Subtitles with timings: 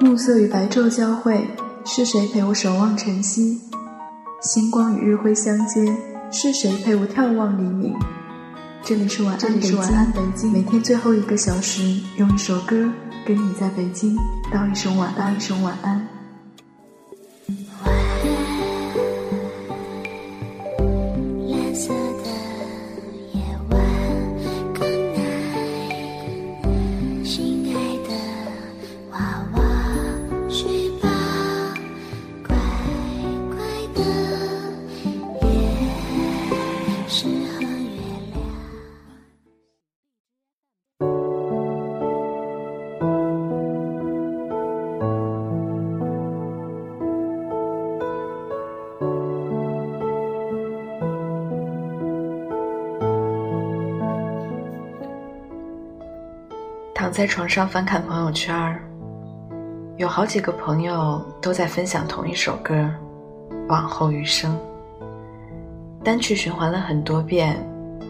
[0.00, 1.46] 暮色与白昼交汇，
[1.84, 3.60] 是谁陪我守望晨曦？
[4.42, 5.96] 星光与日辉相接，
[6.32, 7.94] 是谁陪我眺望黎明？
[8.82, 9.38] 这里是晚
[9.94, 12.90] 安北京，每天最后一个小时，用一首歌
[13.24, 14.16] 跟你在北京
[14.52, 16.13] 道一声晚安，一声晚安。
[37.16, 38.42] 是和月亮
[56.92, 58.76] 躺在床上翻看朋友圈
[59.98, 62.74] 有好几个朋友都在分享同一首歌
[63.68, 64.52] 《往后余生》。
[66.04, 67.56] 单曲循环了很多遍，《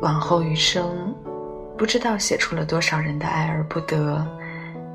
[0.00, 1.14] 往后余生》
[1.76, 4.26] 不知道写出了多少人的爱而不得，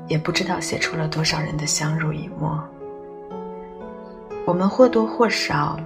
[0.08, 2.60] 也不知道写出了多少人的相濡以沫。
[4.44, 5.78] 我们或多或少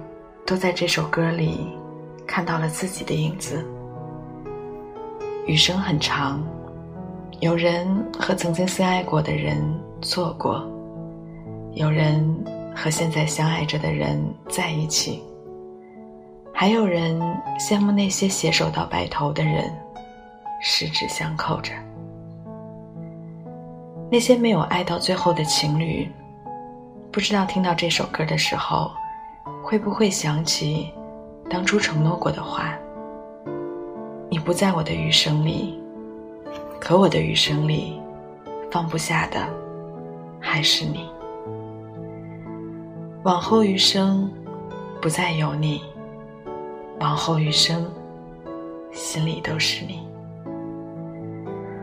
[0.43, 1.69] 都在这首歌里
[2.25, 3.63] 看到了自己的影子。
[5.45, 6.43] 余生很长。
[7.41, 7.87] 有人
[8.19, 9.63] 和曾经相爱过的人
[10.01, 10.61] 错过，
[11.71, 12.21] 有人
[12.75, 15.23] 和现在相爱着的人在一起，
[16.59, 17.17] 还有人
[17.57, 19.73] 羡慕那些携手到白头的人，
[20.59, 21.71] 十指相扣着。
[24.11, 26.11] 那些没有爱到最后的情侣，
[27.13, 28.91] 不知道听到这首歌的时候，
[29.63, 30.91] 会不会想起
[31.49, 32.77] 当初承诺过的话？
[34.29, 35.81] 你不在我的余生里。
[36.77, 38.01] 可我的余生里，
[38.69, 39.47] 放不下的
[40.41, 41.09] 还是你。
[43.23, 44.29] 往后余生，
[45.01, 45.81] 不再有你。
[46.99, 47.89] 往后余生，
[48.91, 49.99] 心里都是你。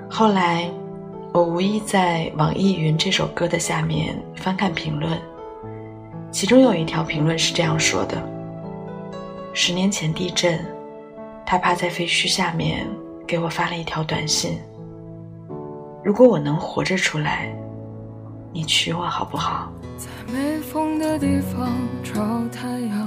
[0.09, 0.71] 后来，
[1.32, 5.19] 我无意在网易云这首歌的下面翻看评论，
[6.31, 8.22] 其中有一条评论是这样说的：
[9.53, 10.59] 十年前地震，
[11.44, 12.87] 他趴在废墟下面
[13.26, 14.59] 给我发了一条短信。
[16.05, 17.55] 如果我能活着出来，
[18.53, 19.72] 你娶我好不好？
[19.97, 21.72] 在没风的地方
[22.03, 22.15] 找
[22.49, 23.06] 太阳，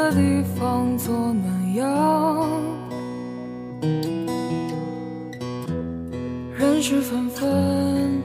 [0.00, 2.50] 的地方做暖阳。
[6.56, 8.22] 人事纷纷，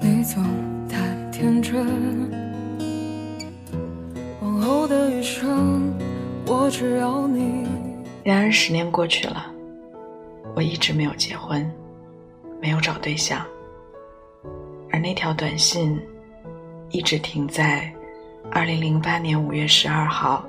[0.00, 0.42] 你总
[0.88, 0.98] 太
[1.30, 1.86] 天真。
[4.42, 5.94] 往后的余生，
[6.46, 7.64] 我只要你。
[8.24, 9.46] 然而十年过去了，
[10.56, 11.70] 我一直没有结婚，
[12.60, 13.46] 没有找对象，
[14.90, 15.96] 而那条短信
[16.90, 17.88] 一直停在
[18.50, 20.44] 二零零八年五月十二号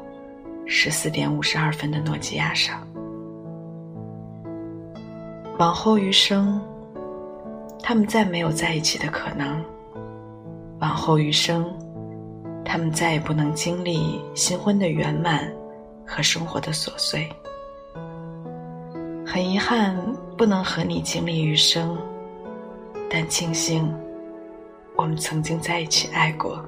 [0.67, 2.85] 十四点五十二分的诺基亚上。
[5.57, 6.61] 往后余生，
[7.81, 9.59] 他们再没有在一起的可能；
[10.79, 11.65] 往后余生，
[12.63, 15.51] 他们再也不能经历新婚的圆满
[16.05, 17.27] 和生活的琐碎。
[19.25, 19.97] 很遗憾
[20.37, 21.97] 不能和你经历余生，
[23.09, 23.91] 但庆幸
[24.95, 26.63] 我们曾经在一起爱过。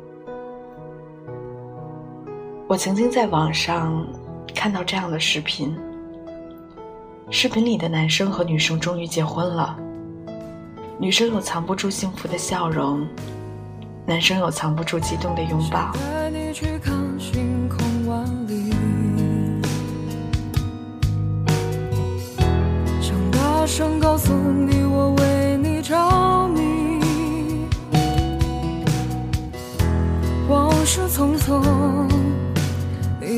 [2.70, 4.06] 我曾经在网上
[4.54, 5.76] 看到这样的视频，
[7.32, 9.76] 视频里的男生和女生终于结婚了，
[11.00, 13.08] 女生有藏不住幸福的笑容，
[14.06, 15.92] 男生有藏不住激动的拥抱。
[23.66, 27.00] 声告诉你，我为你着迷。
[30.48, 31.62] 往事匆匆，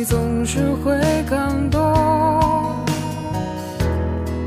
[0.02, 1.00] 你总是会
[1.30, 1.80] 感动。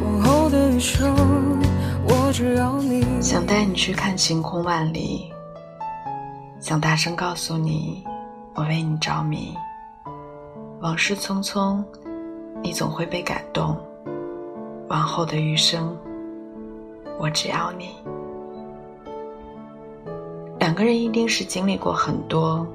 [0.03, 1.15] 往后的余生，
[2.09, 3.07] 我只要你。
[3.23, 5.33] 想带你去看晴空万里，
[6.59, 8.03] 想大声告诉你，
[8.57, 9.55] 我为你着迷。
[10.81, 11.81] 往事匆匆，
[12.61, 13.77] 你总会被感动。
[14.89, 15.97] 往后的余生，
[17.17, 17.91] 我只要你。
[20.59, 22.67] 两个人一定是经历过很多，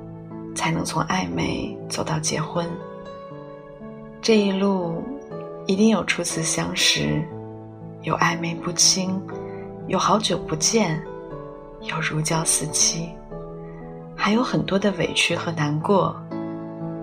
[0.59, 2.69] 才能从暧昧走到结婚。
[4.21, 5.01] 这一路
[5.65, 7.25] 一定有初次相识
[8.01, 9.21] 有暧昧不清
[9.87, 11.01] 有好久不见
[11.83, 13.07] 有如胶似漆。
[14.17, 16.13] 还有很多的委屈和难过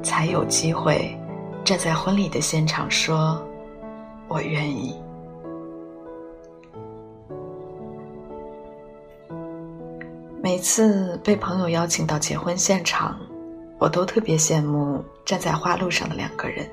[0.02, 1.18] 才有机会
[1.64, 3.42] 站在婚礼的现场说
[4.28, 4.94] 我愿意
[10.42, 13.18] 每次被朋友邀请到结婚现场
[13.78, 16.66] 我都特别羡慕站在花路上的两个人。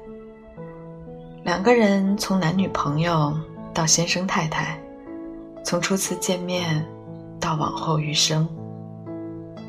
[1.44, 3.38] 两个人从男女朋友
[3.74, 4.82] 到先生太太，
[5.64, 6.86] 从初次见面
[7.40, 8.48] 到往后余生，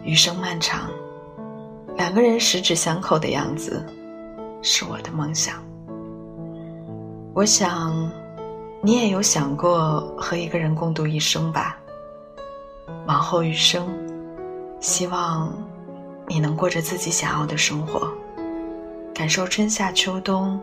[0.05, 0.89] 余生漫长，
[1.97, 3.85] 两个人十指相扣的样子，
[4.63, 5.57] 是我的梦想。
[7.35, 8.09] 我想，
[8.81, 11.77] 你也有想过和一个人共度一生吧？
[13.07, 13.89] 往后余生，
[14.79, 15.53] 希望
[16.29, 18.13] 你能过着自己想要的生活，
[19.15, 20.61] 感受春夏秋冬。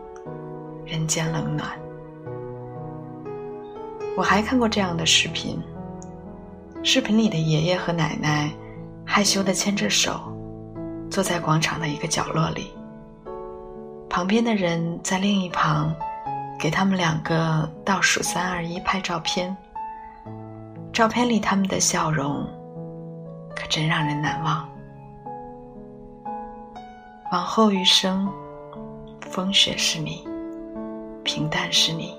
[0.84, 1.70] 人间冷暖。
[4.16, 5.62] 我还看过这样的视频，
[6.82, 8.50] 视频里的爷爷和奶奶
[9.06, 10.20] 害羞的牵着手，
[11.08, 12.72] 坐在广场的一个角落里，
[14.10, 15.94] 旁边的人在另一旁
[16.58, 19.56] 给他们两个倒数三二一拍照片。
[20.92, 22.44] 照片里他们的笑容，
[23.54, 24.68] 可真让人难忘。
[27.32, 28.28] 往后余生，
[29.22, 30.22] 风雪是你。
[31.24, 32.14] 平淡是你，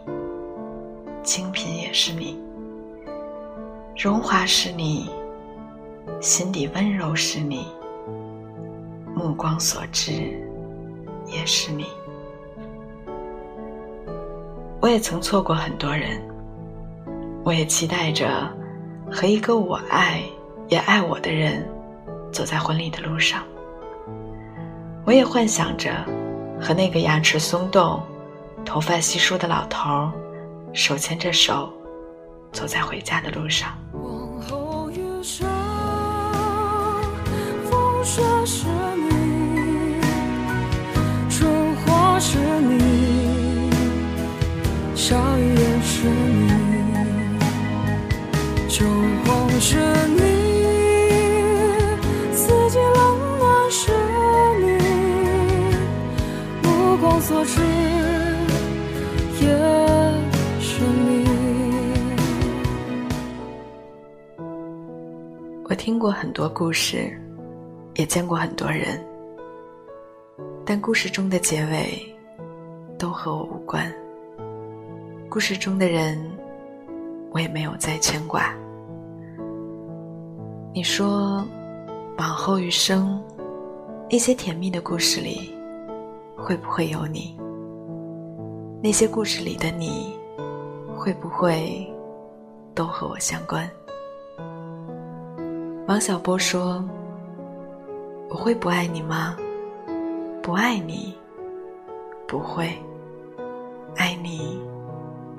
[1.22, 2.42] 清贫也是你，
[3.96, 5.08] 荣华是你，
[6.20, 7.68] 心底温柔是你，
[9.14, 10.12] 目光所至
[11.28, 11.86] 也是你。
[14.82, 16.20] 我也曾错过很多人，
[17.44, 18.50] 我也期待着
[19.12, 20.24] 和一个我爱
[20.70, 21.64] 也爱我的人
[22.32, 23.44] 走在婚礼的路上，
[25.06, 25.94] 我也幻想着
[26.62, 28.02] 和那个牙齿松动。
[28.66, 30.12] 头发稀疏的老头儿，
[30.72, 31.70] 手牵着手，
[32.54, 33.78] 走在回家的路上。
[66.44, 67.18] 多故事，
[67.96, 69.02] 也见过很多人，
[70.66, 71.98] 但故事中的结尾
[73.00, 73.90] 都和我无关。
[75.30, 76.22] 故事中的人，
[77.32, 78.54] 我也没有再牵挂。
[80.74, 81.46] 你说，
[82.18, 83.24] 往后余生，
[84.10, 85.50] 一些甜蜜的故事里，
[86.36, 87.40] 会不会有你？
[88.84, 90.14] 那些故事里的你，
[90.94, 91.90] 会不会
[92.76, 93.66] 都和我相关？
[95.86, 96.82] 王小波说
[98.32, 99.36] ：“我会不爱你吗？
[100.42, 101.14] 不爱你，
[102.26, 102.72] 不会。
[103.98, 104.58] 爱你，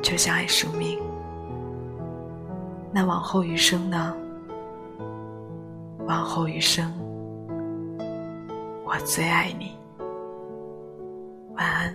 [0.02, 1.00] 就像爱生命。
[2.92, 4.14] 那往后余生呢？
[6.06, 6.92] 往后余生，
[8.84, 9.72] 我最爱你。
[11.56, 11.94] 晚安。”